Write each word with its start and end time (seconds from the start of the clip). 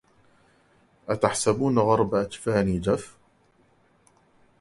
أتحسبون 1.09 1.79
غرب 1.79 2.15
أجفاني 2.15 2.79
جف 2.79 3.17